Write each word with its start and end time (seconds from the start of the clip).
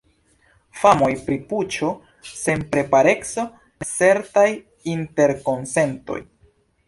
Famoj 0.83 1.09
pri 1.25 1.35
puĉo, 1.49 1.89
senprepareco, 2.29 3.45
necertaj 3.83 4.47
interkonsentoj. 4.97 6.19